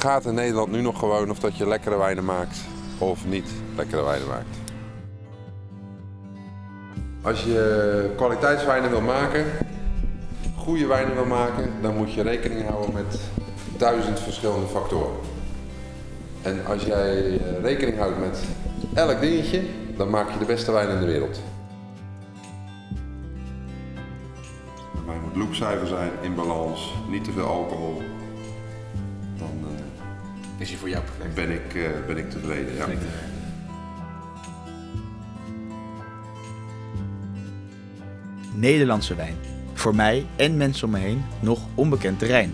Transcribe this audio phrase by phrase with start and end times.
[0.00, 2.58] gaat in Nederland nu nog gewoon of dat je lekkere wijnen maakt
[2.98, 4.56] of niet lekkere wijnen maakt.
[7.22, 9.44] Als je kwaliteitswijnen wil maken,
[10.56, 13.20] goede wijnen wil maken, dan moet je rekening houden met
[13.76, 15.16] duizend verschillende factoren.
[16.42, 18.44] En als jij eh, rekening houdt met
[18.94, 19.62] elk dingetje,
[19.96, 21.40] dan maak je de beste wijn in de wereld.
[24.92, 28.02] Bij mij moet zijn, in balans, niet te veel alcohol.
[30.60, 31.34] Is hij voor jou perfect?
[31.34, 32.74] ben, ik, eh, ben ik tevreden.
[32.74, 32.86] Ja.
[38.54, 39.34] Nederlandse wijn.
[39.74, 42.52] Voor mij en mensen om me heen nog onbekend terrein.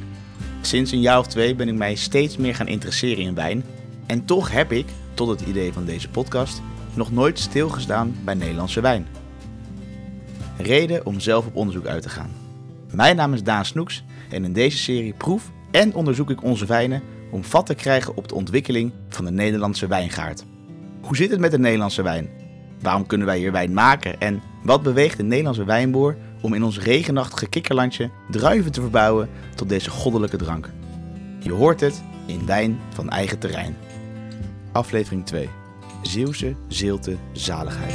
[0.61, 3.65] Sinds een jaar of twee ben ik mij steeds meer gaan interesseren in wijn.
[4.07, 6.63] En toch heb ik, tot het idee van deze podcast,
[6.95, 9.07] nog nooit stilgestaan bij Nederlandse wijn.
[10.57, 12.31] Reden om zelf op onderzoek uit te gaan.
[12.93, 17.03] Mijn naam is Daan Snoeks en in deze serie proef en onderzoek ik onze wijnen
[17.31, 20.45] om vat te krijgen op de ontwikkeling van de Nederlandse wijngaard.
[21.01, 22.29] Hoe zit het met de Nederlandse wijn?
[22.81, 24.21] Waarom kunnen wij hier wijn maken?
[24.21, 29.69] En wat beweegt de Nederlandse wijnboer om in ons regenachtige kikkerlandje druiven te verbouwen tot
[29.69, 30.71] deze goddelijke drank?
[31.39, 33.77] Je hoort het in Wijn van Eigen Terrein.
[34.73, 35.49] Aflevering 2.
[36.03, 37.95] Zeeuwse Zeelte Zaligheid.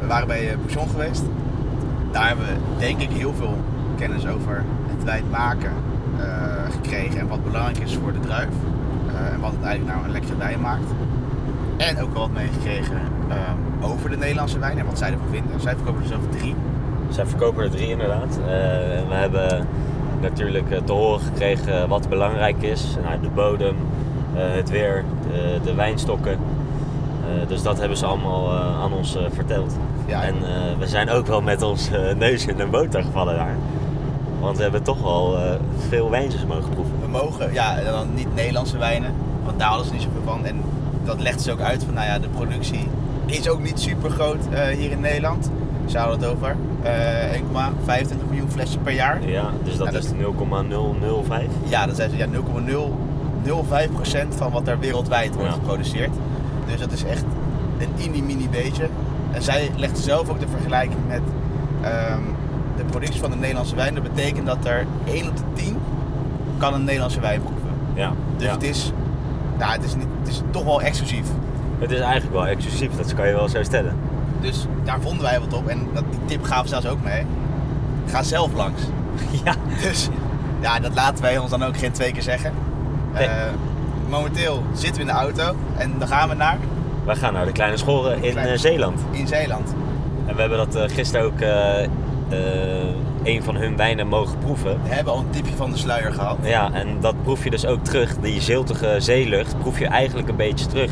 [0.00, 1.22] We waren bij eh, Bouchon geweest.
[2.12, 3.58] Daar hebben we denk ik heel veel
[3.96, 4.64] kennis over
[4.96, 5.72] het wijn maken
[6.18, 6.26] eh,
[6.70, 8.48] gekregen en wat belangrijk is voor de druif.
[9.08, 10.90] Eh, en wat het eigenlijk nou een lekkere wijn maakt.
[11.76, 15.60] En ook wel wat meegekregen ehm, over de Nederlandse wijn en wat zij ervan vinden.
[15.60, 16.54] Zij verkopen er zelf drie.
[17.08, 18.38] Zij verkopen er drie inderdaad.
[18.38, 18.46] Eh,
[19.08, 19.66] we hebben
[20.20, 22.96] natuurlijk eh, te horen gekregen wat belangrijk is.
[23.02, 23.76] Nou, de bodem,
[24.34, 26.32] eh, het weer, de, de wijnstokken.
[26.32, 29.76] Eh, dus dat hebben ze allemaal eh, aan ons eh, verteld.
[30.06, 33.34] Ja, En eh, we zijn ook wel met ons eh, neus in de boter gevallen
[33.34, 33.56] daar.
[34.44, 35.54] Want we hebben toch wel eh,
[35.88, 37.00] veel wijntjes mogen proeven.
[37.00, 39.12] we mogen, ja, en dan niet Nederlandse wijnen,
[39.44, 40.44] want daar hadden ze niet zoveel van.
[40.46, 40.60] En
[41.04, 42.88] dat legt ze ook uit van, nou ja, de productie
[43.26, 44.38] is ook niet super groot
[44.76, 45.50] hier in Nederland.
[45.86, 49.28] Ze hadden het over eh 1,25 miljoen flessen per jaar.
[49.28, 51.48] Ja, dus dat dat- is 0,005.
[51.64, 55.54] Ja, dat zijn ze ja, 0,005% van wat er wereldwijd wordt Ja.
[55.54, 56.10] geproduceerd.
[56.66, 57.24] Dus dat is echt
[57.78, 58.88] een mini-mini beetje.
[59.32, 61.20] En zij legt zelf ook de vergelijking met
[61.82, 62.20] ehm,
[62.76, 63.94] de productie van de Nederlandse wijn.
[63.94, 65.76] Dat betekent dat er 1 op de 10
[66.58, 67.68] kan een Nederlandse wijn proeven.
[67.94, 68.52] Ja, Dus ja.
[68.52, 68.92] het, is,
[69.58, 71.26] ja, het, is niet, het is toch wel exclusief.
[71.78, 73.96] het is eigenlijk wel exclusief, dat kan je wel zo stellen.
[74.40, 75.66] Dus daar vonden wij wat op.
[75.68, 77.26] En dat, die tip gaven ze zelfs ook mee.
[78.06, 78.82] Ga zelf langs.
[79.44, 80.08] Ja, Dus
[80.60, 82.52] ja, dat laten wij ons dan ook geen twee keer zeggen.
[83.14, 83.26] Nee.
[83.26, 83.42] Eh,
[84.08, 86.58] momenteel zitten we in de auto en dan gaan we naar
[87.04, 89.00] wij gaan naar de Kleine Schoren in Kleine- eh, Zeeland.
[89.10, 89.74] in Zeeland.
[90.26, 91.40] En we hebben dat eh, gisteren ook
[93.24, 94.82] een van hun wijnen mogen proeven.
[94.82, 96.38] We hebben al een tipje van de sluier gehad.
[96.42, 98.16] Ja, en dat proef je dus ook terug.
[98.16, 100.90] Die ziltige zeelucht proef je eigenlijk een beetje terug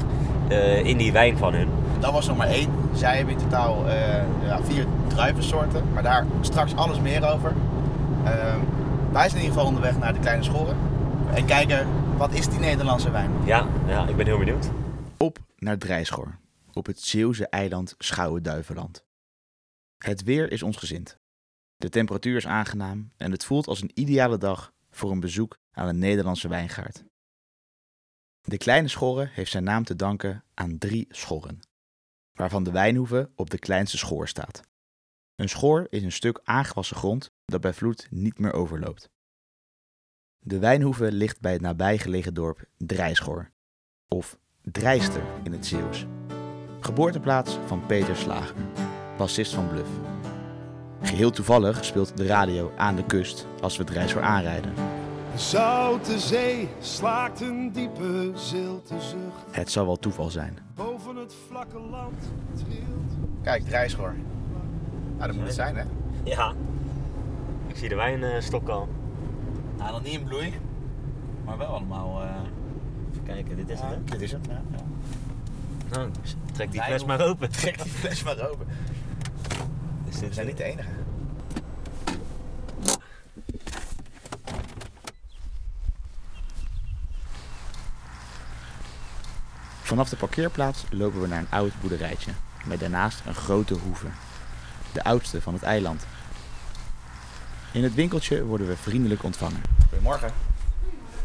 [0.48, 1.68] eh, in die wijn van hun.
[2.00, 2.70] Dat was nog maar één.
[2.94, 3.96] Zij hebben in totaal eh,
[4.46, 7.52] ja, vier druivensoorten, maar daar straks alles meer over.
[8.24, 8.58] Ehm,
[9.12, 10.76] wij zijn in ieder geval onderweg naar de Kleine Schoren
[11.34, 11.86] en kijken
[12.16, 13.30] wat is die Nederlandse wijn.
[13.44, 14.70] Ja, ja, ik ben heel benieuwd.
[15.16, 16.38] Op naar Drijschor,
[16.72, 19.04] op het Zeeuwse eiland Schouwen-Duiveland.
[19.98, 21.20] Het weer is ons gezind.
[21.82, 25.88] De temperatuur is aangenaam en het voelt als een ideale dag voor een bezoek aan
[25.88, 27.04] een Nederlandse wijngaard.
[28.40, 31.60] De kleine schorre heeft zijn naam te danken aan drie schorren,
[32.32, 34.62] waarvan de wijnhoeve op de kleinste schoor staat.
[35.34, 39.10] Een schoor is een stuk aangewassen grond dat bij vloed niet meer overloopt.
[40.38, 43.50] De wijnhoeve ligt bij het nabijgelegen dorp Drijschor,
[44.08, 46.06] of Drijster in het Zeeuws.
[46.80, 48.56] Geboorteplaats van Peter Slager,
[49.16, 50.11] bassist van Bluff.
[51.02, 54.74] Geheel toevallig speelt de radio aan de kust als we Drijster aanrijden.
[55.32, 59.44] De zoute zee slaakt een diepe zilte zucht.
[59.56, 60.58] Het zal wel toeval zijn.
[60.74, 62.14] Boven het vlakke land
[62.54, 63.12] trilt.
[63.42, 64.14] Kijk, Drijschor.
[65.16, 65.84] Nou, dat moet het zijn, hè?
[66.24, 66.52] Ja,
[67.66, 68.88] ik zie de wijnstok al.
[69.78, 70.52] Nou, nog niet in bloei,
[71.44, 72.22] maar wel allemaal...
[73.12, 73.88] Even kijken, dit is het.
[73.88, 74.04] hè?
[74.04, 74.40] dit is hem.
[74.48, 74.82] Ja, ja.
[75.90, 76.10] Nou,
[76.52, 77.50] trek die fles maar open.
[77.50, 78.66] Trek die fles maar open.
[80.08, 80.88] Is dit We zijn niet de enige.
[89.92, 92.30] Vanaf de parkeerplaats lopen we naar een oud boerderijtje,
[92.66, 94.06] met daarnaast een grote hoeve.
[94.92, 96.06] De oudste van het eiland.
[97.72, 99.60] In het winkeltje worden we vriendelijk ontvangen.
[99.88, 100.32] Goedemorgen.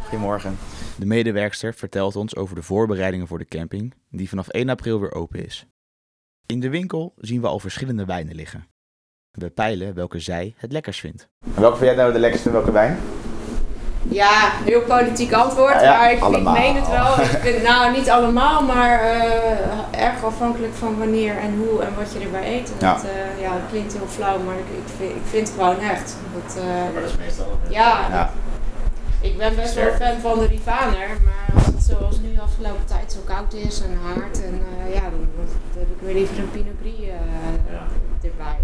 [0.02, 0.58] Goedemorgen.
[0.98, 5.14] De medewerkster vertelt ons over de voorbereidingen voor de camping, die vanaf 1 april weer
[5.14, 5.66] open is.
[6.46, 8.68] In de winkel zien we al verschillende wijnen liggen.
[9.32, 11.30] We peilen welke zij het lekkers vindt.
[11.40, 12.98] welke vind jij nou de lekkerste, welke wijn?
[14.10, 17.14] Ja, heel politiek antwoord, Ja, ja, maar ik, ik meen het wel.
[17.20, 22.14] Ik vind, nou, niet allemaal, maar eh, erg afhankelijk van wanneer en hoe en wat
[22.14, 22.72] je erbij eet.
[22.80, 22.94] Ja.
[22.94, 25.80] Dat, eh, ja, dat klinkt heel flauw, maar ik, ik, vind, ik vind het gewoon
[25.80, 26.16] echt.
[26.34, 26.64] Dat, eh,
[26.94, 27.60] Maar dat is meestal.
[27.70, 28.30] ja, Ja.
[29.22, 32.86] ik ben best wel fan van de Rivaner, maar als het zoals nu de afgelopen
[32.86, 36.38] tijd zo koud is en hard, en, eh, ja, dan, dan heb ik weer liever
[36.40, 37.82] een Pinot Gris eh, Ja.
[38.30, 38.58] erbij.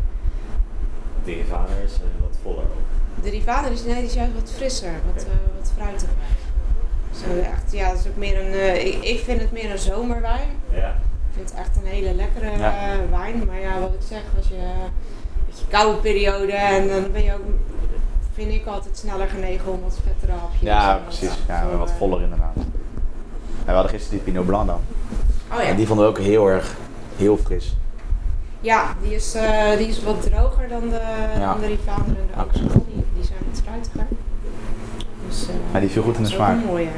[1.25, 3.23] De Rivaner is eh, wat voller ook.
[3.23, 5.29] De Rivaner is, nee, die is juist wat frisser, wat, eh,
[5.59, 6.15] wat fruitiger.
[7.11, 9.77] Zo echt, ja, dat is ook meer een, eh, ik, ik vind het meer een
[9.77, 10.49] zomerwijn.
[10.71, 10.89] Ja.
[10.89, 12.95] Ik vind het echt een hele lekkere Ja.
[13.09, 13.43] wijn.
[13.45, 14.91] Maar ja, wat ik zeg, als je een
[15.47, 17.41] beetje koude periode en dan ben je ook,
[18.33, 20.61] vind ik altijd sneller genegen om wat vettere hapjes.
[20.61, 21.37] Ja, en wat precies.
[21.47, 22.55] Ja, zo, wat voller inderdaad.
[22.55, 24.79] En we hadden gisteren die Pinot Blanc dan.
[25.51, 25.63] Oh ja.
[25.67, 26.75] En die vonden we ook heel erg,
[27.17, 27.75] heel fris.
[28.63, 31.01] Ja, die is, eh, die is wat droger dan de,
[31.39, 31.51] Ja.
[31.51, 31.77] dan de en
[32.27, 32.33] de.
[32.35, 32.73] Auxerrois.
[32.73, 34.07] Die, die zijn wat fruitiger.
[35.27, 36.57] Dus, eh, Maar die viel goed in de smaak.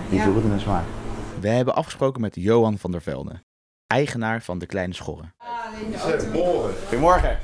[0.09, 0.23] Die ja.
[0.23, 0.83] viel goed in de smaak.
[1.39, 3.43] We hebben afgesproken met Johan van der Velde,
[3.87, 5.33] eigenaar van de Kleine Schorren.
[5.37, 5.47] Ah,
[5.85, 6.25] in de auto.
[6.31, 6.73] Morgen.
[6.87, 7.37] Goedemorgen.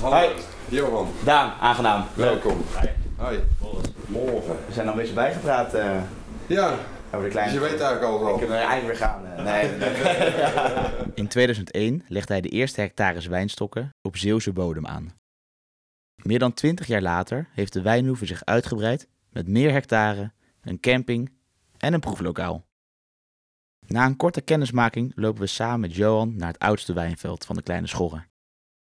[0.00, 0.16] Hallo.
[0.16, 0.28] Hoi.
[0.68, 2.04] Johan, Daan, aangenaam.
[2.14, 2.64] welkom.
[3.16, 3.38] Hoi.
[4.06, 4.56] Morgen.
[4.66, 5.90] We zijn al een beetje bijgepraat eh,
[6.46, 6.74] Ja,
[7.14, 7.88] over de dus Kleine je weet Schorren.
[7.90, 8.38] eigenlijk al We wel.
[8.38, 9.26] kunnen er eigenlijk weer gaan.
[9.26, 9.44] eh.
[9.44, 11.14] Nee, nee.
[11.14, 15.20] In 2001 legde hij de eerste hectares wijnstokken op Zeeuwse bodem aan.
[16.22, 21.32] Meer dan 20 jaar later heeft de wijnhoeve zich uitgebreid met meer hectare, een camping
[21.78, 22.64] en een proeflokaal.
[23.86, 27.62] Na een korte kennismaking lopen we samen met Johan naar het oudste wijnveld van de
[27.62, 28.26] Kleine Schorren.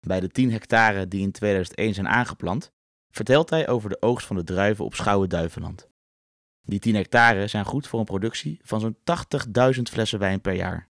[0.08, 2.72] Bij de 10 hectare die in 2001 zijn aangeplant,
[3.12, 5.89] vertelt hij over de oogst van de druiven op Schouwen-Duiveland.
[6.70, 8.98] Die 10 hectare zijn goed voor een productie van zo'n
[9.76, 10.88] 80.000 flessen wijn per jaar.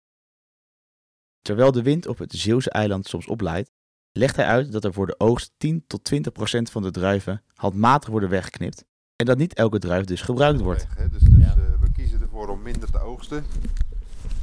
[1.42, 3.72] Terwijl de wind op het Zeeuwse eiland soms opleidt,
[4.12, 7.42] legt hij uit dat er voor de oogst 10 tot 20 procent van de druiven
[7.56, 8.84] handmatig worden weggeknipt
[9.16, 10.88] en dat niet elke druif dus gebruikt wordt.
[10.98, 11.10] Weg.
[11.10, 11.46] Dus, dus Ja.
[11.52, 13.46] eh, we kiezen ervoor om minder te oogsten,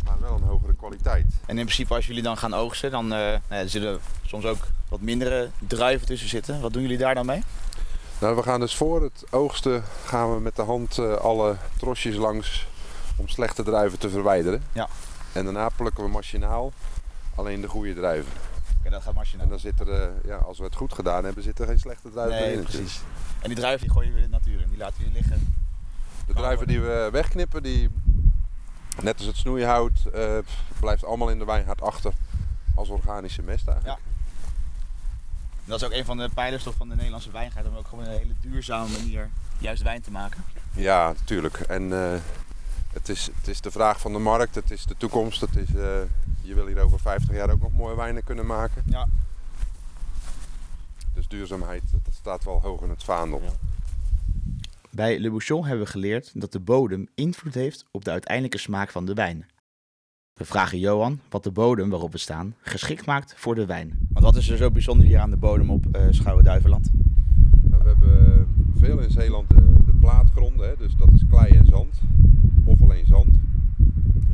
[0.05, 1.27] maar wel een hogere kwaliteit.
[1.47, 5.01] En in principe als jullie dan gaan oogsten, dan eh, er zullen soms ook wat
[5.01, 6.61] mindere druiven tussen zitten.
[6.61, 7.43] Wat doen jullie daar dan mee?
[8.21, 12.17] Nou, we gaan dus voor het oogsten gaan we met de hand eh, alle trosjes
[12.17, 12.67] langs
[13.17, 14.63] om slechte druiven te verwijderen.
[14.73, 14.89] Ja.
[15.33, 16.73] En daarna plukken we machinaal
[17.35, 18.33] alleen de goede druiven.
[18.79, 19.45] Oké, dat gaat machinaal.
[19.45, 21.79] En dan zit er, eh, ja, als we het goed gedaan hebben, zit er geen
[21.79, 22.63] slechte druiven Nee, in.
[22.63, 23.01] precies.
[23.41, 25.55] En die druiven die gooien we in de natuur in, die laten jullie liggen.
[26.27, 27.89] De druiven die we wegknippen, die,
[29.03, 30.39] net als het snoeihout, eh,
[30.81, 32.13] blijft allemaal in de wijngaard achter
[32.75, 33.99] als organische mest eigenlijk.
[35.71, 38.05] Dat is ook een van de pijlers toch van de Nederlandse wijngaard, om ook gewoon
[38.05, 40.45] een hele duurzame manier juist wijn te maken.
[40.73, 41.61] Ja, natuurlijk.
[41.61, 42.21] En eh,
[42.93, 45.41] het, is, het is de vraag van de markt, het is de toekomst.
[45.41, 46.01] Het is, eh,
[46.43, 48.83] je wil hier over 50 jaar ook nog mooie wijnen kunnen maken.
[48.87, 49.07] Ja.
[51.15, 53.43] Dus duurzaamheid, dat staat wel hoog in het vaandel.
[53.43, 53.53] Ja.
[54.91, 58.91] Bij Le Bouchon hebben we geleerd dat de bodem invloed heeft op de uiteindelijke smaak
[58.91, 59.47] van de wijn.
[60.41, 63.99] We vragen Johan wat de bodem waarop we staan geschikt maakt voor de wijn.
[64.13, 66.91] Want wat is er zo bijzonder hier aan de bodem op uh, Schouwen-Duiveland?
[67.63, 71.67] Nou, we hebben veel in Zeeland de, de plaatgronden, hè, dus dat is klei en
[71.67, 72.01] zand.
[72.65, 73.35] Of alleen zand.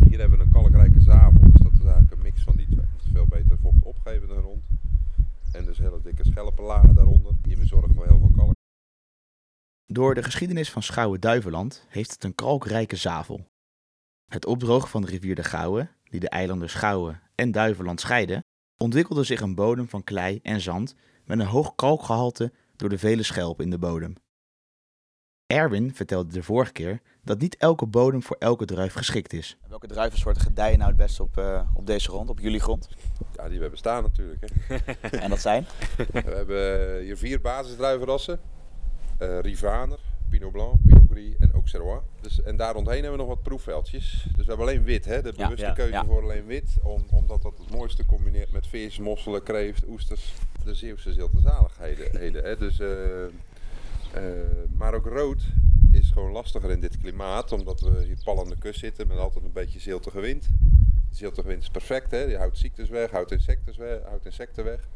[0.01, 2.67] En hier hebben we een kalkrijke zavel, dus dat is eigenlijk een mix van die
[2.67, 2.87] twee.
[2.93, 4.65] Het is veel beter vocht opgeven dan rond.
[5.53, 7.33] En dus hele dikke schelpenlagen daaronder.
[7.43, 8.55] Die we zorgen voor heel veel kalk.
[9.87, 13.47] Door de geschiedenis van Schouwen-Duiveland heeft het een kalkrijke zavel.
[14.27, 18.45] Het opdrogen van de rivier de Gouwe, die de eilanden Schouwen en Duiveland scheiden,
[18.77, 20.95] ontwikkelde zich een bodem van klei en zand
[21.25, 24.15] met een hoog kalkgehalte door de vele schelpen in de bodem.
[25.47, 29.57] Erwin vertelde de vorige keer dat niet elke bodem voor elke druif geschikt is.
[29.69, 32.89] Welke druivensoorten gedijen nou het best op, uh, op deze grond, op jullie grond?
[33.37, 34.51] Ja, die we hebben staan natuurlijk.
[34.51, 34.77] Hè.
[35.25, 35.67] en dat zijn?
[35.97, 38.41] we hebben hier vier basisdruivenrassen.
[39.23, 42.01] Uh, Rivaner, Pinot Blanc, Pinot Gris en Auxerrois.
[42.21, 44.11] Dus, en daar rondheen hebben we nog wat proefveldjes.
[44.25, 45.23] Dus we hebben alleen wit, hè?
[45.23, 46.05] de bewuste ja, keuze ja.
[46.05, 46.77] voor alleen wit.
[46.83, 50.35] Om, omdat dat het mooiste combineert met vis, mosselen, kreeft, oesters.
[50.65, 52.45] De Zeeuwse zilte zaligheden.
[52.45, 52.57] hè?
[52.57, 53.31] Dus, uh, uh,
[54.77, 55.43] maar ook rood
[55.93, 57.53] is gewoon lastiger in dit klimaat.
[57.53, 60.49] Omdat we hier pal aan de kust zitten met altijd een beetje ziltige wind.
[61.11, 62.27] De ziltige wind is perfect, hè?
[62.27, 64.03] die houdt ziektes weg, houdt insecten weg.
[64.03, 64.89] Houdt insecten weg.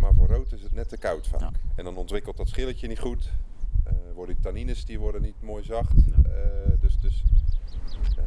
[0.00, 1.40] Maar voor rood is het net te koud vaak.
[1.40, 1.50] Ja.
[1.74, 3.30] En dan ontwikkelt dat schilletje niet goed.
[4.10, 5.92] Uh, worden die tannines die worden niet mooi zacht.
[6.06, 6.30] Ja.
[6.30, 7.24] Uh, dus dus
[8.18, 8.24] uh,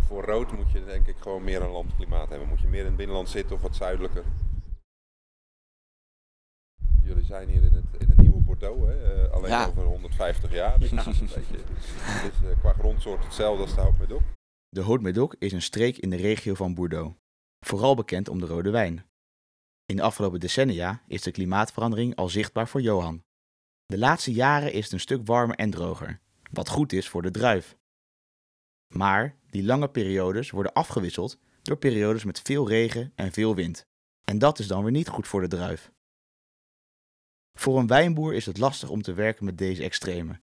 [0.00, 2.48] voor rood moet je denk ik gewoon meer een landklimaat hebben.
[2.48, 4.24] Moet je meer in het binnenland zitten of wat zuidelijker.
[7.02, 9.28] Jullie zijn hier in het, in het nieuwe Bordeaux, hè?
[9.30, 9.66] alleen ja.
[9.66, 10.78] over 150 jaar.
[10.78, 11.04] Dus, ja.
[11.34, 11.56] beetje,
[12.22, 14.22] dus qua grondsoort hetzelfde als de Haute-Médoc.
[14.68, 17.16] De Haute-Médoc is een streek in de regio van Bordeaux.
[17.60, 19.04] Vooral bekend om de rode wijn.
[19.86, 23.22] In de afgelopen decennia is de klimaatverandering al zichtbaar voor Johan.
[23.92, 26.20] De laatste jaren is het een stuk warmer en droger,
[26.52, 27.76] wat goed is voor de druif.
[28.94, 33.86] Maar die lange periodes worden afgewisseld door periodes met veel regen en veel wind.
[34.24, 35.92] En dat is dan weer niet goed voor de druif.
[37.58, 40.42] Voor een wijnboer is het lastig om te werken met deze extremen.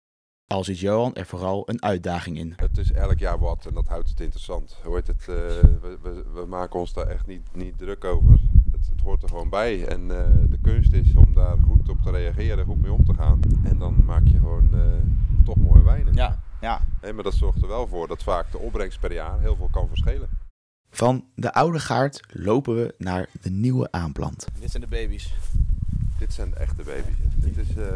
[0.46, 2.52] Al ziet Johan er vooral een uitdaging in.
[2.56, 4.76] Het is elk jaar wat en dat houdt het interessant.
[4.82, 8.40] Hoe het, eh, we, we, we maken ons daar echt niet, niet druk over.
[8.86, 9.86] Het, het hoort er gewoon bij.
[9.86, 13.14] En eh, de kunst is om daar goed op te reageren, goed mee om te
[13.14, 13.40] gaan.
[13.64, 14.80] En dan maak je gewoon eh,
[15.44, 16.14] toch mooie wijnen.
[16.14, 16.80] Ja, ja.
[17.00, 19.68] Hé, maar dat zorgt er wel voor dat vaak de opbrengst per jaar heel veel
[19.70, 20.28] kan verschillen.
[20.90, 24.46] Van de oude gaard lopen we naar de nieuwe aanplant.
[24.60, 25.34] Dit zijn de baby's.
[26.18, 27.14] Dit zijn de echte baby's.
[27.34, 27.76] Dit is...
[27.76, 27.86] eh,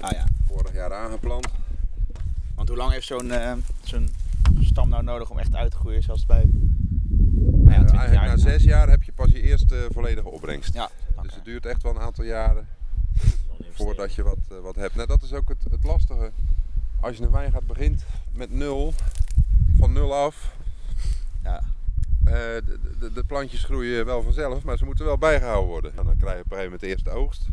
[0.00, 0.24] Ah ja.
[0.46, 1.48] vorig jaar aangeplant.
[2.54, 4.10] Want hoe lang heeft zo'n eh, zo'n
[4.60, 6.50] stam nou nodig om echt uit te groeien, zoals bij...
[6.52, 8.26] Nou ja, Eh, 20 eigenlijk jaar.
[8.26, 10.74] na zes jaar heb je pas je eerste volledige opbrengst.
[10.74, 10.90] Ja,
[11.22, 12.68] Dus het duurt echt wel een aantal jaren
[13.70, 14.94] voordat je wat, eh, wat hebt.
[14.94, 16.30] Nou, dat is ook het, het lastige.
[17.00, 18.94] Als je een wijngaard begint met nul,
[19.78, 20.54] van nul af.
[21.42, 21.58] Ja.
[22.24, 25.90] eh, de, de, de plantjes groeien wel vanzelf, maar ze moeten wel bijgehouden worden.
[25.96, 27.46] En dan krijg je op een gegeven moment de eerste oogst.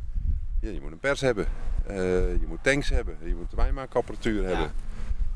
[0.60, 1.45] Ja, je moet een pers hebben,
[1.88, 1.95] eh,
[2.31, 4.72] je moet tanks hebben, je moet wijnmaakapparatuur hebben.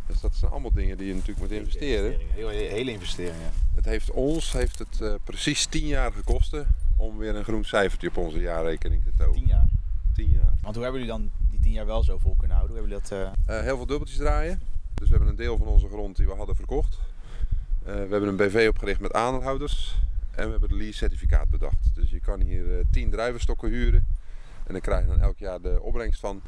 [0.08, 2.18] Dus dat zijn allemaal dingen die je natuurlijk moet investeren.
[2.34, 3.52] Heel, hele investeringen.
[3.76, 6.56] Het heeft ons heeft het, eh, precies 10 jaar gekost
[6.98, 9.34] om weer een groen cijfertje op onze jaarrekening te tonen.
[9.34, 9.68] 10 jaar.
[10.16, 10.54] 10 jaar.
[10.62, 12.76] Want hoe hebben jullie dan die 10 jaar wel zo vol kunnen houden?
[12.78, 13.36] Hoe hebben jullie dat...
[13.48, 14.62] eh, Eh, heel veel dubbeltjes draaien.
[14.94, 16.98] Dus we hebben een deel van onze grond die we hadden verkocht.
[17.84, 19.96] We hebben een BV opgericht met aandeelhouders.
[20.32, 21.90] En we hebben de lease certificaat bedacht.
[21.96, 24.06] Dus je kan hier eh 10 druivenstokken huren.
[24.66, 26.42] En dan krijg je dan elk jaar de opbrengst van.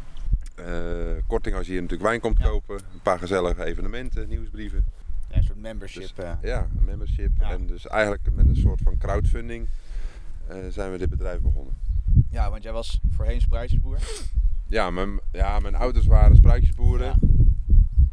[0.65, 2.43] Eh, korting als je hier natuurlijk wijn komt Ja.
[2.45, 2.75] kopen.
[2.75, 4.85] Een paar gezellige evenementen, nieuwsbrieven.
[5.29, 6.01] ja, een soort membership.
[6.01, 6.31] Dus, eh.
[6.41, 7.31] Ja, een membership.
[7.39, 7.51] Ja.
[7.51, 9.67] En dus eigenlijk met een soort van crowdfunding
[10.47, 11.73] eh, zijn we dit bedrijf begonnen.
[12.29, 13.97] Ja, want jij was voorheen spruitjesboer.
[14.67, 17.05] Ja, mijn, ja, mijn ouders waren spruitjesboeren.
[17.07, 17.15] Ja.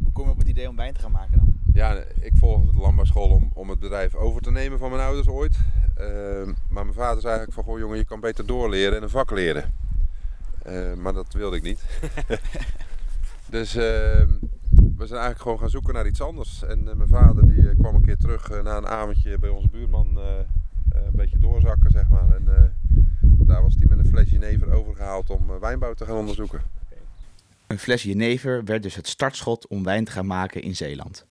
[0.03, 1.55] Hoe kom je op het idee om wijn te gaan maken dan?
[1.73, 5.29] Ja, ik volgde de landbouwschool om, om het bedrijf over te nemen van mijn ouders
[5.29, 5.57] ooit.
[6.69, 9.31] Maar mijn vader zei eigenlijk van, goh jongen, je kan beter doorleren en een vak
[9.31, 9.73] leren.
[10.67, 11.85] Eh, maar dat wilde ik niet.
[13.57, 14.31] dus ehm,
[14.97, 16.63] we zijn eigenlijk gewoon gaan zoeken naar iets anders.
[16.63, 19.69] En eh, mijn vader die eh, kwam een keer terug na een avondje bij onze
[19.69, 20.17] buurman
[20.89, 22.35] een beetje doorzakken, zeg maar.
[22.35, 22.71] En eh,
[23.21, 26.63] daar was hij met een fles jenever overgehaald om wijnbouw te gaan onderzoeken.
[27.67, 31.27] Een fles jenever werd dus het startschot om wijn te gaan maken in Zeeland.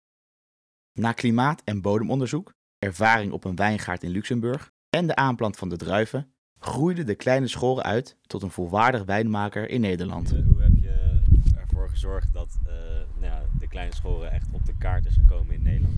[0.92, 5.76] Na klimaat- en bodemonderzoek, ervaring op een wijngaard in Luxemburg en de aanplant van de
[5.76, 6.31] druiven,
[6.62, 10.32] groeide de kleine schoren uit tot een volwaardig wijnmaker in Nederland.
[10.32, 11.20] Eh, Hoe heb je
[11.56, 12.72] ervoor gezorgd dat eh,
[13.20, 15.94] nou ja, de kleine schoren echt op de kaart is gekomen in Nederland?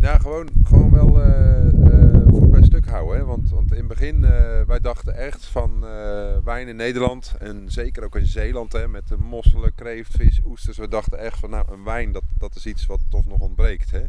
[0.00, 3.16] Ja, gewoon, gewoon wel eh, eh, voet bij stuk houden.
[3.16, 3.24] Hè?
[3.24, 7.64] Want, want in het begin, eh, wij dachten echt van eh, wijn in Nederland en
[7.70, 10.76] zeker ook in Zeeland hè, met de mosselen, kreeft, vis, oesters.
[10.76, 13.90] We dachten echt van nou, een wijn dat, dat is iets wat toch nog ontbreekt.
[13.90, 14.02] Hè?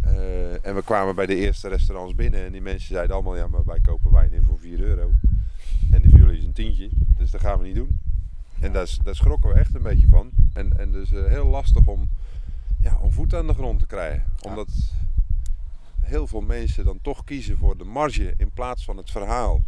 [0.00, 3.46] Eh, en we kwamen bij de eerste restaurants binnen en die mensen zeiden allemaal ja,
[3.46, 5.12] maar wij kopen wijn in voor 4 euro.
[5.90, 8.00] En die voor jullie is een tientje, dus dat gaan we niet doen.
[8.60, 10.30] En daar, schrokken we echt een beetje van.
[10.52, 12.08] En, en dus eh, heel lastig om,
[12.78, 14.24] ja, om voet aan de grond te krijgen.
[14.36, 14.50] Ja.
[14.50, 14.68] Omdat
[16.00, 19.62] heel veel mensen dan toch kiezen voor de marge in plaats van het verhaal.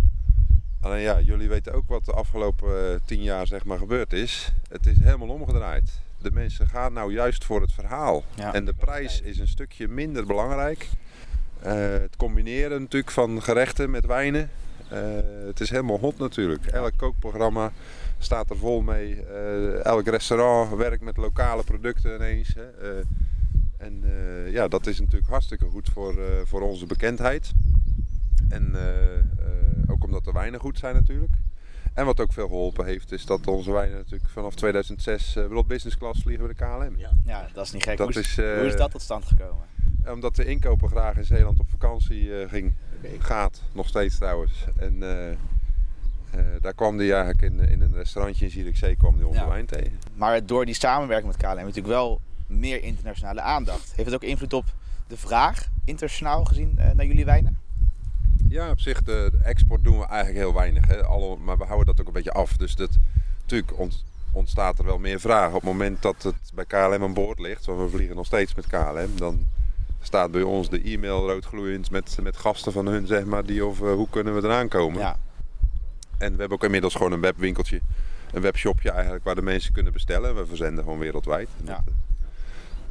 [0.81, 4.53] Alleen ja, jullie weten ook wat de afgelopen eh, tien jaar zeg maar gebeurd is.
[4.69, 6.01] Het is helemaal omgedraaid.
[6.23, 8.25] De mensen gaan nou juist voor het verhaal.
[8.35, 8.55] Ja.
[8.55, 10.89] En de prijs is een stukje minder belangrijk.
[11.63, 14.51] Eh, het combineren natuurlijk van gerechten met wijnen.
[14.89, 15.01] Eh,
[15.47, 16.67] het is helemaal hot natuurlijk.
[16.67, 17.73] Elk kookprogramma
[18.19, 19.23] staat er vol mee.
[19.23, 22.55] Eh, elk restaurant werkt met lokale producten ineens.
[22.55, 23.01] Hè.
[23.77, 24.05] En
[24.51, 27.53] ja, dat is natuurlijk hartstikke goed voor, voor onze bekendheid.
[28.49, 28.75] En
[29.87, 31.33] ook omdat de wijnen goed zijn natuurlijk.
[32.01, 35.67] En wat ook veel geholpen heeft, is dat onze wijnen natuurlijk vanaf 2006 uh, World
[35.67, 36.99] Business Class vliegen bij de KLM.
[36.99, 37.11] Ja.
[37.25, 37.97] Ja, dat is niet gek.
[37.97, 39.65] Dat hoe, is, eh, hoe is dat tot stand gekomen?
[40.09, 42.75] Omdat de inkoper graag in Zeeland op vakantie eh, ging.
[43.19, 44.65] Gaat, nog steeds trouwens.
[44.77, 45.37] En eh, eh,
[46.61, 49.49] daar kwam hij eigenlijk in, in een restaurantje in Zierikzee kwam die onze Ja.
[49.49, 49.99] wijn tegen.
[50.15, 53.93] Maar door die samenwerking met KLM natuurlijk wel meer internationale aandacht.
[53.95, 54.65] Heeft het ook invloed op
[55.07, 57.59] de vraag, internationaal gezien, eh, naar jullie wijnen?
[58.51, 60.87] Ja, op zich, de, de export doen we eigenlijk heel weinig.
[60.87, 61.05] Hè.
[61.05, 62.57] Alle, maar we houden dat ook een beetje af.
[62.57, 62.91] Dus dat,
[63.41, 65.49] natuurlijk ont- ontstaat er wel meer vraag.
[65.49, 68.55] Op het moment dat het bij KLM aan boord ligt, want we vliegen nog steeds
[68.55, 69.45] met KLM, dan
[70.03, 73.93] staat bij ons de e-mail roodgloeiend met, met gasten van hun, zeg maar, die over
[73.93, 75.01] hoe kunnen we eraan komen.
[75.01, 75.17] Ja,
[76.19, 77.81] En we hebben ook inmiddels gewoon een webwinkeltje,
[78.33, 80.35] een webshopje eigenlijk, waar de mensen kunnen bestellen.
[80.37, 81.49] We verzenden gewoon wereldwijd.
[81.65, 81.83] Ja.
[81.87, 81.93] eh,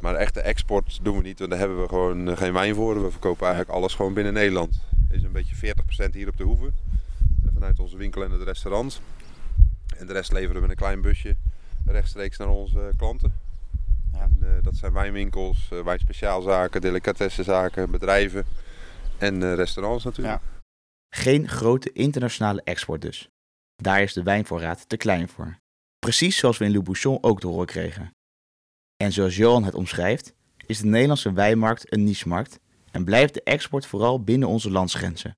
[0.00, 2.74] maar de echte export doen we niet, want daar hebben we gewoon eh, geen wijn
[2.74, 3.02] voor.
[3.04, 4.80] We verkopen eigenlijk alles gewoon binnen Nederland.
[5.10, 5.74] Is een beetje
[6.08, 6.66] 40% hier op de hoeve.
[6.66, 9.00] eh, Vanuit onze winkel en het restaurant.
[9.96, 11.36] En de rest leveren we met een klein busje
[11.86, 13.32] rechtstreeks naar onze klanten.
[14.12, 14.20] Ja.
[14.20, 18.44] En, eh, dat zijn wijnwinkels, uh, wijnspeciaalzaken, delicatessenzaken, bedrijven
[19.18, 20.40] en uh, restaurants natuurlijk.
[20.42, 20.60] Ja.
[21.16, 23.28] Geen grote internationale export dus.
[23.76, 25.58] Daar is de wijnvoorraad te klein voor.
[25.98, 28.10] Precies zoals we in Le Bouchon ook te horen kregen.
[28.96, 30.34] En zoals Johan het omschrijft,
[30.66, 32.58] is de Nederlandse wijnmarkt een nichemarkt
[32.90, 35.36] en blijft de export vooral binnen onze landsgrenzen.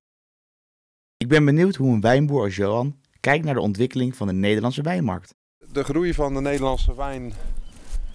[1.17, 4.81] Ik ben benieuwd hoe een wijnboer als Johan kijkt naar de ontwikkeling van de Nederlandse
[4.81, 5.35] wijnmarkt.
[5.71, 7.33] De groei van de Nederlandse wijn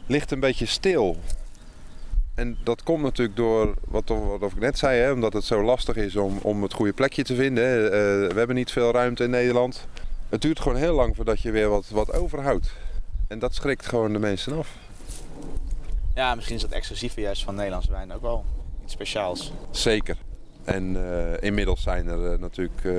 [0.07, 1.17] ligt een beetje stil.
[2.35, 5.97] En dat komt natuurlijk door wat, wat ik net zei, hè, omdat het zo lastig
[5.97, 7.85] is om, om het goede plekje te vinden.
[7.85, 9.87] Uh, we hebben niet veel ruimte in Nederland.
[10.29, 12.73] Het duurt gewoon heel lang voordat je weer wat, wat overhoudt.
[13.29, 14.77] En dat schrikt gewoon de mensen af.
[16.15, 18.45] Ja, misschien is dat exclusieve juist van Nederlandse wijn ook wel
[18.89, 19.53] iets speciaals.
[19.71, 20.17] Zeker.
[20.65, 22.95] En uh, inmiddels zijn er uh, natuurlijk uh,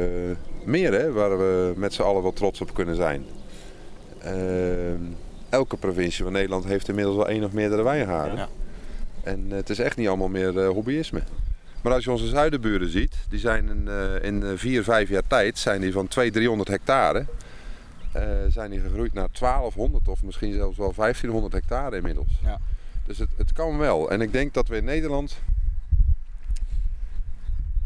[0.63, 3.25] meer hè, waar we met z'n allen wel trots op kunnen zijn.
[4.21, 5.01] Ehm,
[5.49, 8.37] elke provincie van Nederland heeft inmiddels wel één of meerdere wijngaarden.
[8.37, 8.47] Ja.
[9.23, 11.23] En het is echt niet allemaal meer hobbyisme.
[11.81, 13.87] Maar als je onze zuidenburen ziet, die zijn in,
[14.21, 17.25] in vier, vijf jaar tijd zijn die van 200, 300 hectare.
[18.49, 22.39] zijn die gegroeid naar 1200 of misschien zelfs wel 1500 hectare inmiddels.
[22.43, 22.59] Ja.
[23.05, 24.11] Dus het, het kan wel.
[24.11, 25.37] En ik denk dat we in Nederland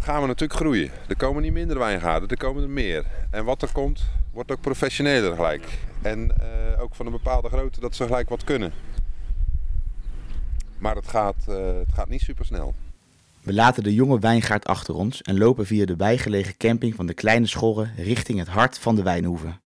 [0.04, 0.92] gaan we natuurlijk groeien.
[1.08, 3.06] Er komen niet minder wijngaarden, er komen er meer.
[3.30, 5.80] En wat er komt, wordt ook professioneler gelijk.
[6.02, 8.74] En uh, ook van een bepaalde grootte dat ze gelijk wat kunnen.
[10.78, 12.74] Maar het gaat, uh, het gaat niet super snel.
[13.42, 17.14] We laten de jonge wijngaard achter ons en lopen via de bijgelegen camping van de
[17.14, 19.62] Kleine Schorren richting het hart van de wijnhoeve.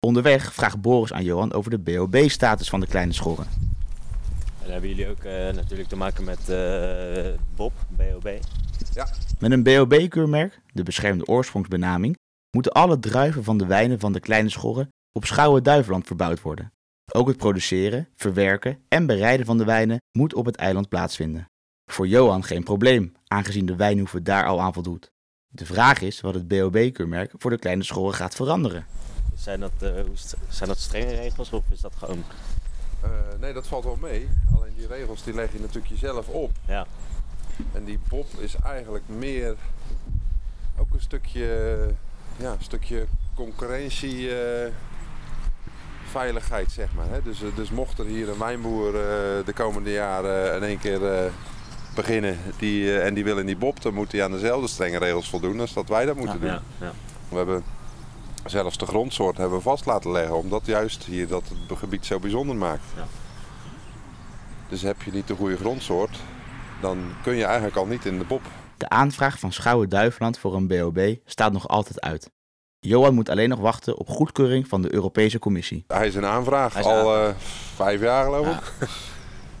[0.00, 3.46] Onderweg vraagt Boris aan Johan over de BOB-status van de Kleine Schorren.
[3.46, 8.38] En dan hebben jullie ook uh, natuurlijk te maken met uh, Bob, BOB.
[8.94, 9.08] Ja.
[9.38, 12.16] Met een BOB-keurmerk, de beschermde oorsprongsbenaming,
[12.50, 16.72] moeten alle druiven van de wijnen van de Kleine Schorren op Schouwen-Duiveland verbouwd worden.
[17.12, 21.46] Ook het produceren, verwerken en bereiden van de wijnen moet op het eiland plaatsvinden.
[21.90, 25.12] Voor Johan geen probleem, aangezien de wijnhoeve daar al aan voldoet.
[25.48, 28.86] De vraag is wat het BOB-keurmerk voor de Kleine Schorren gaat veranderen.
[29.36, 29.90] Zijn dat, uh,
[30.48, 32.24] zijn dat strenge regels of is dat gewoon
[33.04, 34.28] uh, nee, dat valt wel mee.
[34.56, 36.50] Alleen die regels die leg je natuurlijk jezelf op.
[36.66, 36.86] Ja.
[37.72, 39.54] En die Bob is eigenlijk meer
[40.78, 41.76] ook een stukje,
[42.36, 44.70] ja, een stukje concurrentie, uh,
[46.10, 47.08] veiligheid zeg maar.
[47.10, 47.22] Hè?
[47.22, 49.00] Dus, dus mocht er hier een wijnboer uh,
[49.44, 51.30] de komende jaren in één keer
[51.94, 55.28] beginnen die, en die wil in die Bob, dan moet hij aan dezelfde strenge regels
[55.28, 56.50] voldoen als dat wij dat moeten doen.
[56.50, 56.92] Ja, ja.
[57.28, 57.64] We hebben
[58.46, 62.18] zelfs de grondsoort hebben we vast laten leggen, omdat juist hier dat het gebied zo
[62.18, 62.84] bijzonder maakt.
[62.96, 63.06] Ja.
[64.68, 66.18] Dus heb je niet de goede grondsoort,
[66.84, 68.42] dan kun je eigenlijk al niet in de bob.
[68.76, 72.30] De aanvraag van Schouwen-Duiveland voor een BOB staat nog altijd uit.
[72.80, 75.84] Johan moet alleen nog wachten op goedkeuring van de Europese Commissie.
[75.86, 77.34] Hij is een aanvraag, is al uh,
[77.74, 78.88] vijf jaar geloof ik.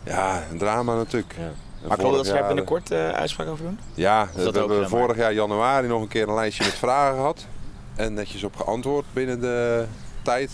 [0.04, 1.34] Ja, een drama natuurlijk.
[1.38, 1.52] Ja.
[1.88, 3.78] Maar klopt dat ze daar binnenkort uh, uitspraak over doen?
[3.94, 7.46] Ja, dat we hebben vorig jaar januari nog een keer een lijstje met vragen gehad.
[7.94, 9.86] En netjes op geantwoord binnen de
[10.22, 10.50] tijd.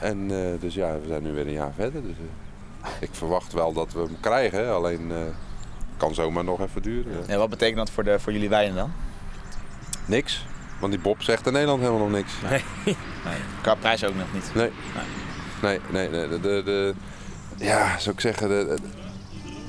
[0.00, 2.02] En uh, dus ja, we zijn nu weer een jaar verder.
[2.02, 2.41] Dus, uh,
[3.00, 4.74] ik verwacht wel dat we hem krijgen.
[4.74, 5.16] Alleen uh,
[5.96, 7.24] kan zomaar nog even duren.
[7.28, 8.92] Ja, wat betekent dat voor, de, voor jullie wijnen dan?
[10.04, 10.46] Niks.
[10.80, 12.32] Want die Bob zegt in Nederland helemaal nog niks.
[12.50, 12.64] Nee.
[13.24, 13.36] nee.
[13.62, 14.54] Qua prijs ook nog niet.
[14.54, 14.70] Nee.
[15.62, 16.28] Nee, nee, nee.
[16.28, 16.94] De, de, de,
[17.56, 18.78] ja, zou ik zeggen, de, de,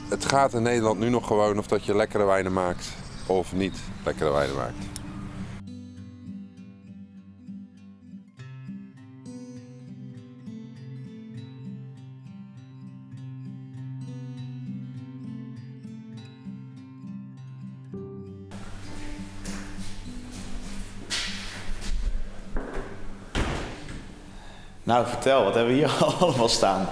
[0.09, 2.93] het gaat in Nederland nu nog gewoon of dat je lekkere wijnen maakt
[3.25, 5.02] of niet lekkere wijnen maakt.
[24.83, 26.87] Nou, vertel, wat hebben we hier allemaal staan?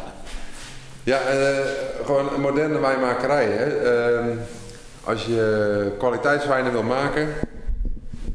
[1.03, 1.57] Ja, uh,
[2.05, 3.45] gewoon een moderne wijnmakerij.
[3.45, 3.67] Hè?
[4.29, 4.37] Uh,
[5.03, 7.27] als je kwaliteitswijnen wil maken,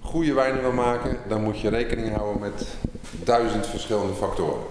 [0.01, 2.67] goede wijnen wil maken, dan moet je rekening houden met
[3.11, 4.63] duizend verschillende factoren.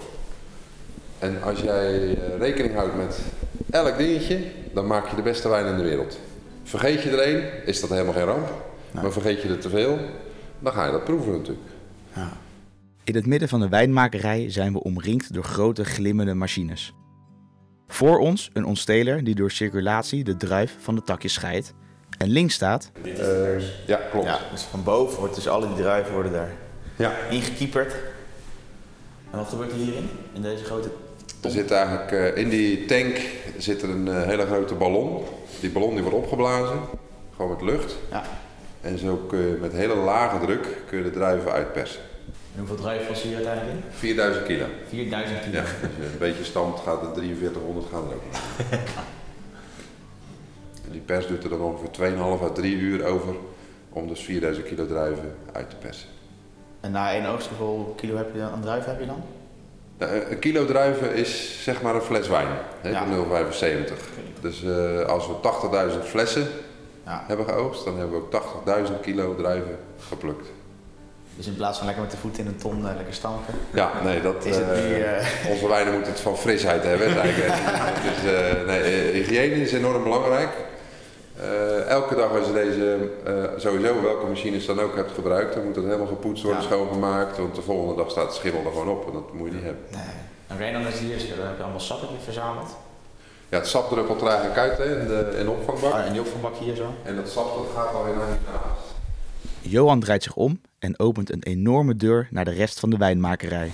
[1.18, 3.20] En als jij rekening houdt met
[3.70, 6.18] elk dingetje, dan maak je de beste wijn in de wereld.
[6.64, 8.48] Vergeet je er één, is dat helemaal geen ramp.
[8.90, 9.02] Nee.
[9.02, 9.98] Maar vergeet je er te veel,
[10.58, 11.68] dan ga je dat proeven natuurlijk.
[12.12, 12.32] Ja.
[13.06, 16.94] In het midden van de wijnmakerij zijn we omringd door grote glimmende machines.
[17.86, 21.74] Voor ons een ontsteler die door circulatie de druif van de takjes scheidt.
[22.18, 22.90] En links staat...
[23.04, 24.26] Uh, ja, klopt.
[24.26, 26.52] Ja, dus van boven wordt dus alle die druiven worden daar
[26.96, 27.12] ja.
[27.30, 27.94] ingekieperd.
[29.30, 30.08] En wat gebeurt er hierin?
[30.32, 30.90] In deze grote
[31.42, 33.20] Er zit eigenlijk uh, in die tank
[33.58, 35.22] zit er een uh, hele grote ballon.
[35.60, 36.78] Die ballon die wordt opgeblazen,
[37.36, 37.96] gewoon met lucht.
[38.10, 38.22] Ja.
[38.80, 42.00] En zo kun je met hele lage druk kun je de druiven uitpersen.
[42.56, 43.82] En hoeveel druiven hier uiteindelijk in?
[43.90, 44.64] 4000 kilo.
[44.88, 45.52] 4000 kilo.
[45.56, 48.22] Ja, als je een beetje stampt gaat de 4300 gaan er ook.
[50.86, 53.34] En die pers doet er dan ongeveer 2,5 à 3 uur over
[53.88, 56.08] om dus 4000 kilo druiven uit te persen.
[56.80, 59.22] En na één oogst, hoeveel kilo heb je dan, aan druiven heb je dan?
[59.98, 62.46] Nou, Een kilo druiven is zeg maar een fles wijn,
[62.80, 63.04] hè, Ja.
[63.04, 64.08] de 0,75.
[64.40, 66.46] Dus eh, als we 80.000 flessen
[67.04, 67.24] Ja.
[67.26, 70.48] hebben geoogst, dan hebben we ook 80.000 kilo druiven geplukt.
[71.36, 73.90] Dus in plaats van lekker met de voeten in een ton eh, lekker stampen, Ja,
[74.04, 74.94] nee, dat, is het eh, nu...
[75.00, 77.20] eh, onze wijnen moeten het van frisheid hebben.
[77.20, 77.54] eigenlijk.
[78.06, 80.50] dus, eh, nee, hygiëne is enorm belangrijk.
[81.40, 85.64] Eh, elke dag als je deze, eh, sowieso welke machines dan ook hebt gebruikt, dan
[85.64, 86.66] moet het helemaal gepoetst worden, Ja.
[86.68, 87.36] schoongemaakt.
[87.38, 89.64] Want de volgende dag staat de schimmel er gewoon op en dat moet je niet
[89.64, 89.82] hebben.
[89.90, 90.00] nee.
[90.46, 92.76] En Ren, dan is hier, dus, dan heb je allemaal sap je verzameld.
[93.48, 95.92] Ja, het sap druppelt er eigenlijk uit hè, in, de, in de opvangbak.
[95.92, 96.86] Oh, en die opvangbak hier zo.
[97.02, 98.94] En dat sap dat gaat alweer naar die naast.
[99.60, 103.72] Johan draait zich om en opent een enorme deur naar de rest van de wijnmakerij.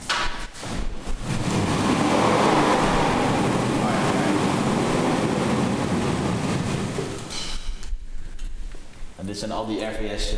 [9.17, 10.35] En dit zijn al die RVS.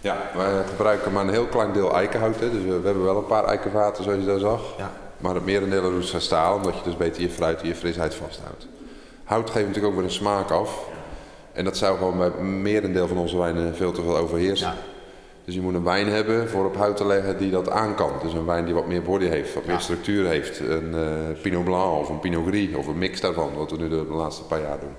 [0.00, 2.40] Ja, wij gebruiken maar een heel klein deel eikenhout.
[2.40, 4.74] Hè, dus we, we hebben wel een paar eikenvaten zoals je daar zag.
[4.78, 4.92] ja.
[5.18, 8.14] Maar het merendeel is van staal, omdat je dus beter je fruit en je frisheid
[8.14, 8.66] vasthoudt.
[9.24, 10.88] Hout geeft natuurlijk ook weer een smaak af.
[11.52, 14.66] En dat zou gewoon bij het merendeel van onze wijnen veel te veel overheersen.
[14.68, 14.97] Ja.
[15.48, 18.18] Dus je moet een wijn hebben voor op hout te leggen die dat aan kan.
[18.22, 19.70] Dus een wijn die wat meer body heeft, wat Ja.
[19.70, 20.58] meer structuur heeft.
[20.58, 23.88] Een eh, Pinot Blanc of een Pinot Gris of een mix daarvan, wat we nu
[23.88, 24.94] de, de laatste paar jaar doen.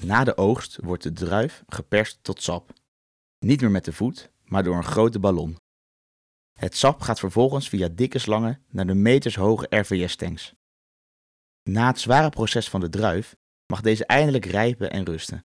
[0.00, 2.72] Na de oogst wordt de druif geperst tot sap.
[3.38, 5.56] Niet meer met de voet, maar door een grote ballon.
[6.52, 10.54] Het sap gaat vervolgens via dikke slangen naar de metershoge RVS-tanks.
[11.62, 15.44] Na het zware proces van de druif mag deze eindelijk rijpen en rusten.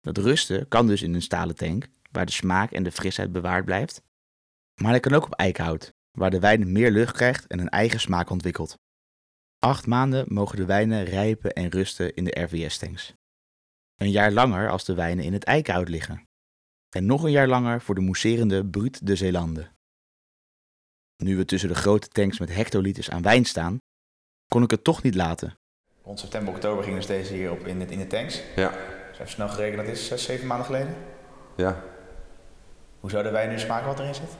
[0.00, 3.64] Dat rusten kan dus in een stalen tank, waar de smaak en de frisheid bewaard
[3.64, 4.02] blijft.
[4.82, 8.00] Maar dat kan ook op eikenhout, waar de wijn meer lucht krijgt en een eigen
[8.00, 8.78] smaak ontwikkelt.
[9.58, 13.14] Acht maanden mogen de wijnen rijpen en rusten in de RVS-tanks.
[13.96, 16.26] Een jaar langer als de wijnen in het eikenhout liggen.
[16.88, 19.76] En nog een jaar langer voor de mousserende Brut de Zeelanden.
[21.16, 23.78] Nu we tussen de grote tanks met hectoliters aan wijn staan,
[24.48, 25.58] kon ik het toch niet laten.
[26.02, 28.42] Rond september, oktober ging dus deze hier op in de, in de tanks.
[28.56, 28.72] Ja,
[29.20, 30.94] even snel gerekend, dat is zes, zeven maanden geleden.
[31.54, 31.76] ja.
[33.00, 34.30] Hoe zou de wijn nu smaken wat erin zit?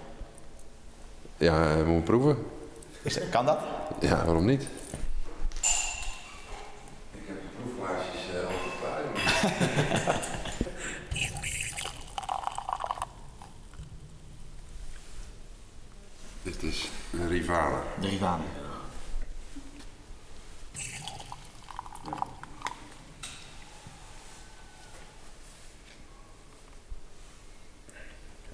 [1.37, 2.47] Ja, we moeten proeven.
[3.03, 3.59] Is, kan dat?
[4.01, 4.63] Ja, waarom niet?
[4.63, 4.69] Ik
[7.27, 8.81] heb de proefglaasjes altijd
[10.05, 10.15] bij.
[16.43, 17.77] Dit is een rivale.
[18.01, 18.43] De Rivane.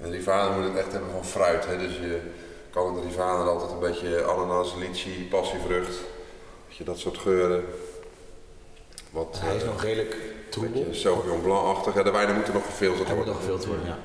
[0.00, 1.66] Een rivale moet het echt hebben van fruit.
[1.66, 1.78] Hè?
[1.78, 2.20] Dus je
[2.70, 5.98] kan een rivale altijd een beetje ananas, litchi, passievrucht.
[6.68, 7.64] Je, dat soort geuren.
[9.10, 10.16] Wat, Hij is eh, nog redelijk
[10.60, 11.94] beetje Sauvignon Blanc-achtig.
[11.94, 13.34] Ja, de wijnen moeten nog gefilterd moet worden.
[13.46, 13.98] nog worden, ja.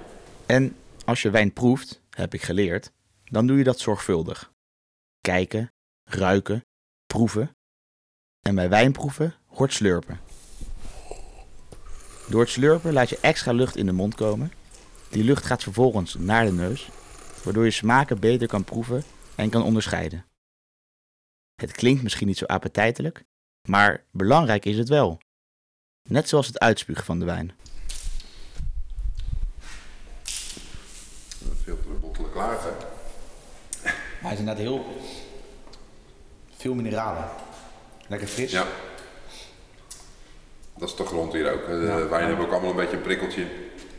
[0.45, 2.91] En als je wijn proeft, heb ik geleerd,
[3.23, 4.51] dan doe je dat zorgvuldig.
[5.21, 5.71] Kijken,
[6.03, 6.65] ruiken,
[7.07, 7.55] proeven.
[8.39, 10.19] En bij wijnproeven hoort slurpen.
[12.27, 14.51] Door het slurpen laat je extra lucht in de mond komen.
[15.09, 16.89] Die lucht gaat vervolgens naar de neus,
[17.43, 19.03] waardoor je smaken beter kan proeven
[19.35, 20.25] en kan onderscheiden.
[21.55, 23.23] Het klinkt misschien niet zo appetijtelijk,
[23.67, 25.19] maar belangrijk is het wel.
[26.09, 27.51] Net zoals het uitspugen van de wijn.
[31.63, 32.57] Filteren, bottelen klaar.
[32.61, 32.69] Hè?
[34.21, 34.85] Hij is inderdaad heel
[36.55, 37.29] veel mineralen.
[38.07, 38.51] Lekker fris.
[38.51, 38.67] Ja.
[40.77, 41.65] Dat is de grond hier ook.
[41.65, 42.07] De Ja.
[42.07, 43.47] wijnen hebben ook allemaal een beetje een prikkeltje.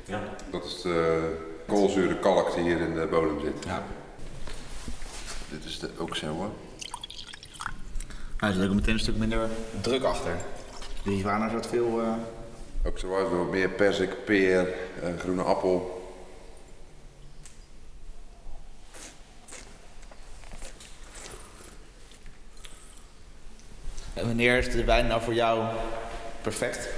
[0.04, 0.22] Ja.
[0.50, 3.64] Dat is de koolzuur, kalk die hier in de bodem zit.
[3.66, 3.82] Ja.
[5.48, 6.50] Dit is de, ook zo hoor.
[8.36, 9.48] Hij is ook meteen een stuk minder
[9.80, 10.36] druk achter.
[11.02, 12.00] De Rivana is wat veel.
[12.02, 12.12] eh,
[12.86, 14.68] Ook zo was wat meer persik, peer,
[15.02, 15.98] eh, groene appel.
[24.14, 25.64] En wanneer is de wijn nou voor jou
[26.42, 26.88] perfect?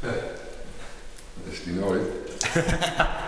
[1.44, 2.02] Dat is die nooit.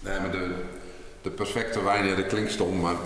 [0.00, 0.54] nee, maar de,
[1.22, 2.96] de perfecte wijn, ja, dat klinkt stom, maar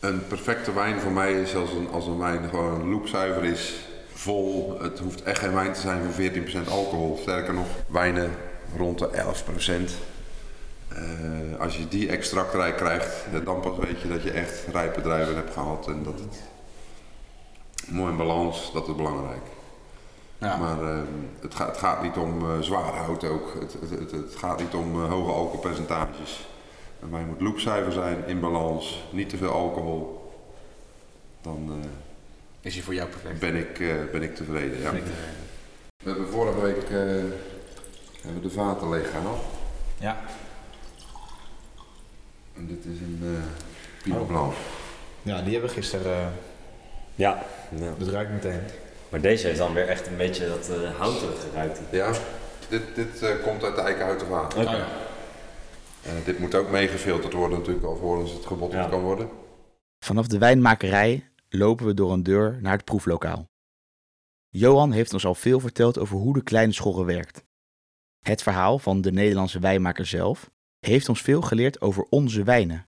[0.00, 3.74] een perfecte wijn voor mij is als een, als een wijn gewoon loepzuiver is,
[4.12, 4.78] vol.
[4.80, 6.24] Het hoeft echt geen wijn te zijn van
[6.66, 7.18] 14% alcohol.
[7.20, 8.30] Sterker nog, wijnen
[8.76, 9.90] rond de 11%.
[10.88, 15.36] Eh, als je die extractrijk krijgt, dan pas weet je dat je echt rijpe druiven
[15.36, 16.42] hebt gehad en dat het
[17.88, 19.53] mooi in balans, dat is belangrijk.
[20.38, 20.56] Ja.
[20.56, 21.04] Maar ehm,
[21.40, 23.54] het, gaat, het gaat niet om eh, zwaar hout ook.
[23.60, 26.46] Het, het, het, het gaat niet om eh, hoge alcoholpercentages.
[27.00, 30.32] Bij mij moet loopcijfer zijn, in balans, niet te veel alcohol.
[31.42, 31.88] Dan eh,
[32.60, 33.38] Is hij voor jou perfect?
[33.38, 34.80] ben, ik, eh, ben ik tevreden.
[34.80, 34.92] Ja.
[34.92, 36.98] We hebben vorige week eh,
[38.22, 39.42] hebben de vaten leeg gehaald.
[39.98, 40.20] Ja.
[42.56, 43.38] En dit is een uh,
[44.02, 44.52] Pinot Blanc.
[45.22, 46.12] Ja, die hebben we gisteren.
[46.16, 46.26] eh,
[47.14, 47.42] Ja,
[47.76, 47.92] ja.
[47.98, 48.60] dat ruikt meteen.
[49.14, 51.80] Maar deze heeft dan weer echt een beetje dat uh, houterige ruikt.
[51.90, 52.12] Ja,
[52.68, 54.60] dit, dit eh, komt uit de eikenhouten vaten.
[54.60, 54.70] Oké.
[54.70, 54.80] Oh.
[56.02, 58.90] Eh, dit moet ook meegefilterd worden natuurlijk alvorens het gebotteld Ja.
[58.90, 59.28] kan worden.
[60.04, 63.48] Vanaf de wijnmakerij lopen we door een deur naar het proeflokaal.
[64.48, 67.44] Johan heeft ons al veel verteld over hoe de kleine schorre werkt.
[68.18, 72.88] Het verhaal van de Nederlandse wijnmaker zelf heeft ons veel geleerd over onze wijnen.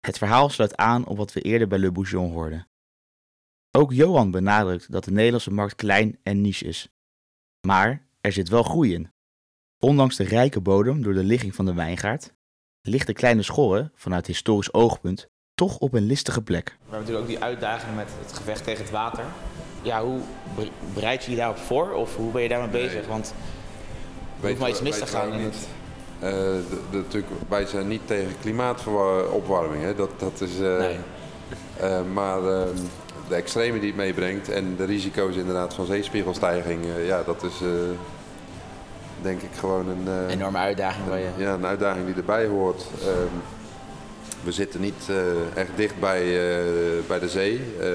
[0.00, 2.66] Het verhaal sluit aan op wat we eerder bij Le Bouchon hoorden.
[3.76, 6.88] Ook Johan benadrukt dat de Nederlandse markt klein en niche is.
[7.66, 9.12] Maar er zit wel groei in.
[9.78, 12.32] Ondanks de rijke bodem door de ligging van de wijngaard,
[12.82, 16.66] ligt de kleine schorre, vanuit historisch oogpunt, toch op een listige plek.
[16.68, 19.24] We hebben natuurlijk ook die uitdaging met het gevecht tegen het water.
[19.82, 20.20] Ja, hoe
[20.94, 23.06] bereid je je daarop voor of hoe ben je daarmee bezig?
[23.06, 23.34] Want
[24.40, 25.68] Weet maar iets mis te gaan in het-
[26.20, 29.94] Eh, de, de- natuurlijk, wij zijn niet tegen klimaatopwarming, hè.
[29.94, 30.96] Dat, dat is, eh, nee.
[31.78, 32.76] eh, maar ehm,
[33.28, 37.60] de extreme die het meebrengt en de risico's inderdaad van zeespiegelstijging, eh, ja, dat is
[37.62, 37.68] eh,
[39.22, 41.28] denk ik gewoon een, eh, enorme uitdaging waar je.
[41.36, 42.84] ja, een uitdaging die erbij hoort.
[43.00, 43.36] Ehm,
[44.44, 46.64] we zitten niet eh, echt dicht bij, eh,
[47.06, 47.54] bij de zee.
[47.80, 47.86] Eh,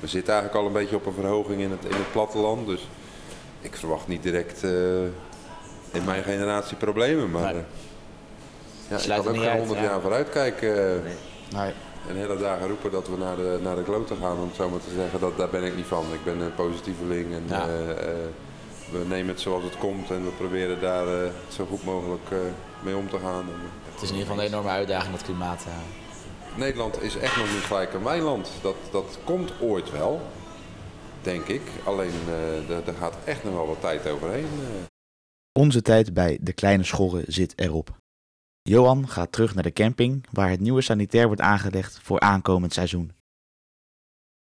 [0.00, 2.66] we zitten eigenlijk al een beetje op een verhoging in het, in het platteland.
[2.66, 2.88] Dus
[3.60, 4.70] ik verwacht niet direct eh,
[5.92, 7.30] in mijn generatie problemen.
[7.30, 7.54] Maar
[8.88, 9.84] ja, ik kan ook geen uit, 100 ja.
[9.84, 11.02] jaar vooruit kijken.
[11.52, 11.72] Nee.
[12.08, 14.68] En hele dagen roepen dat we naar de, naar de kloten gaan, om het zo
[14.68, 16.04] maar te zeggen, dat, daar ben ik niet van.
[16.12, 17.66] Ik ben een positieveling en Ja.
[17.68, 18.28] eh, eh,
[18.92, 22.38] we nemen het zoals het komt en we proberen daar eh, zo goed mogelijk eh,
[22.84, 23.40] mee om te gaan.
[23.42, 23.60] En,
[23.92, 25.64] Het is in ieder geval een enorme uitdaging dat klimaat.
[26.56, 28.50] Nederland is echt nog niet gelijk een wijnland.
[28.62, 30.20] Dat, dat komt ooit wel,
[31.22, 31.62] denk ik.
[31.84, 32.12] Alleen
[32.86, 34.44] er gaat echt nog wel wat tijd overheen.
[34.60, 34.84] eh.
[35.52, 37.96] Onze tijd bij de kleine schorre zit erop.
[38.68, 43.12] Johan gaat terug naar de camping waar het nieuwe sanitair wordt aangelegd voor aankomend seizoen.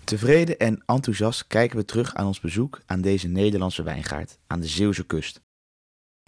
[0.05, 4.67] Tevreden en enthousiast kijken we terug aan ons bezoek aan deze Nederlandse wijngaard aan de
[4.67, 5.41] Zeeuwse kust.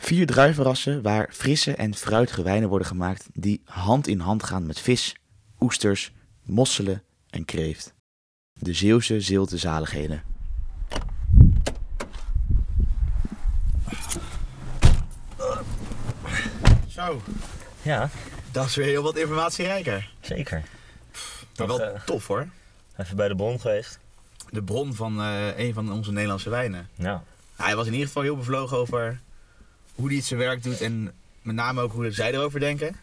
[0.03, 4.81] Vier druivenrassen waar frisse en fruitige wijnen worden gemaakt die hand in hand gaan met
[4.81, 5.16] vis,
[5.61, 7.94] oesters, mosselen en kreeft.
[8.53, 10.22] De Zeeuwse zilte zaligheden.
[16.88, 17.20] Zo,
[17.87, 18.09] Ja,
[18.51, 20.11] dat is weer heel wat informatierijker.
[20.20, 20.62] zeker.
[21.57, 22.46] Maar wel eh, tof hoor.
[22.96, 23.99] Even bij de bron geweest.
[24.51, 26.88] De bron van eh, een van onze Nederlandse wijnen.
[26.94, 27.20] Ja, Nou,
[27.57, 29.20] hij was in ieder geval heel bevlogen over
[29.94, 32.96] hoe hij het zijn werk doet en met name ook hoe zij erover denken.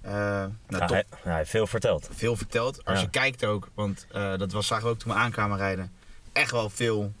[0.00, 2.08] Eh, nou, Ja, hij, hij heeft veel verteld.
[2.12, 2.84] Veel verteld.
[2.84, 3.02] Als Ja.
[3.04, 5.92] je kijkt ook, want dat was, zagen we ook toen we aankwamen rijden,
[6.32, 7.12] echt wel veel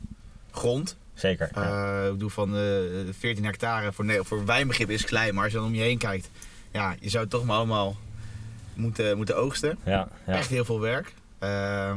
[0.50, 0.96] grond.
[1.14, 1.50] Zeker.
[1.54, 2.04] ja.
[2.04, 2.62] Ik bedoel van eh
[3.18, 5.98] 14 hectare voor, nee, voor wijnbegrip is klein, maar als je dan om je heen
[5.98, 6.28] kijkt,
[6.76, 7.96] ja, je zou het toch maar allemaal
[8.74, 9.78] moeten, moeten oogsten.
[9.84, 10.32] ja, ja.
[10.32, 11.14] Echt heel veel werk.
[11.38, 11.94] Eh,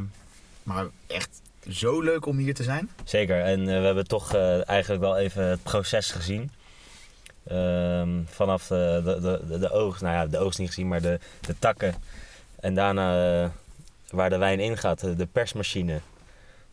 [0.64, 2.90] maar echt zo leuk om hier te zijn.
[3.04, 6.52] Zeker, en eh, we hebben toch eh, eigenlijk wel even het proces gezien.
[7.48, 11.02] Ehm, vanaf de, de, de, de, de oogst, nou ja, de oogst niet gezien, maar
[11.02, 11.96] de, de takken.
[12.60, 13.50] En daarna eh,
[14.10, 16.00] waar de wijn in gaat, de, persmachine.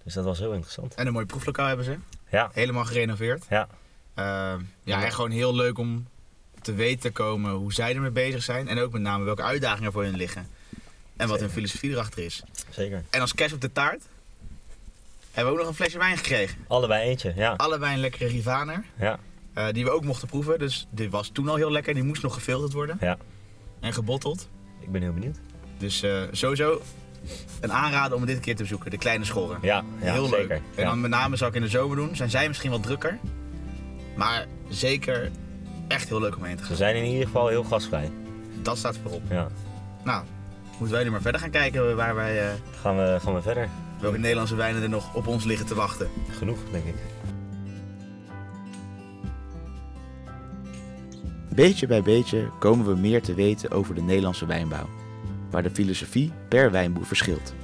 [0.05, 0.95] Dus dat was heel interessant.
[0.95, 1.97] En een mooi proeflokaal hebben ze.
[2.31, 3.45] Ja, Helemaal gerenoveerd.
[3.49, 3.69] ja,
[4.15, 6.07] Eh, ja, echt gewoon heel leuk om
[6.67, 8.69] te weten te komen hoe zij ermee bezig zijn.
[8.69, 10.49] En ook met name welke uitdagingen voor hen liggen.
[11.17, 12.43] En wat hun filosofie erachter is.
[12.71, 13.05] zeker.
[13.11, 14.03] En als kerst op de taart
[15.31, 16.57] hebben we ook nog een flesje wijn gekregen.
[16.69, 17.55] Allebei eentje, ja.
[17.57, 18.85] Allebei een lekkere Rivaner.
[18.99, 19.19] Ja,
[19.53, 20.59] eh, die we ook mochten proeven.
[20.59, 21.95] Dus dit was toen al heel lekker.
[21.95, 22.97] Die moest nog gefilterd worden.
[23.01, 23.19] Ja.
[23.81, 24.49] En gebotteld.
[24.81, 25.37] ik ben heel benieuwd.
[25.79, 26.83] Dus eh, sowieso
[27.61, 28.91] een aanrader om dit keer te bezoeken.
[28.91, 29.59] De kleine schorren.
[29.63, 30.49] Ja, ja heel zeker.
[30.49, 30.61] leuk.
[30.75, 32.17] En dan met name zou ik in de zomer doen.
[32.17, 33.19] Zijn zij misschien wat drukker.
[34.17, 35.31] Maar zeker
[35.89, 36.71] echt heel leuk om heen te gaan.
[36.71, 38.11] Ze zijn in ieder geval heel gastvrij.
[38.63, 39.23] Dat staat voorop.
[39.31, 39.47] Ja.
[40.05, 40.25] Nou,
[40.79, 43.69] moeten wij nu maar verder gaan kijken waar wij, eh, Gaan, we, gaan we verder?
[44.01, 46.09] welke Nederlandse wijnen er nog op ons liggen te wachten.
[46.31, 46.95] Genoeg, denk ik.
[51.49, 54.89] Beetje bij beetje komen we meer te weten over de Nederlandse wijnbouw,
[55.51, 57.55] waar de filosofie per wijnboer verschilt.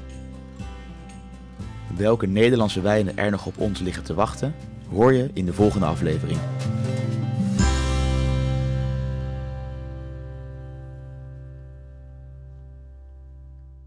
[1.97, 4.55] Welke Nederlandse wijnen er nog op ons liggen te wachten,
[4.91, 6.39] hoor je in de volgende aflevering.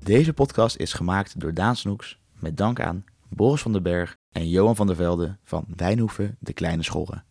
[0.05, 4.49] Deze podcast is gemaakt door Daan Snoeks met dank aan Boris van den Berg en
[4.49, 7.25] Johan van der Velde van Wijnhoeven de Kleine Schorren.